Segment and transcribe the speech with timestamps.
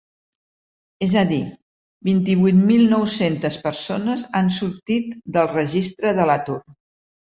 [1.07, 1.41] És a dir,
[2.09, 6.63] vint-i-vuit mil nou-centes persones han sortit del registre de l’atur.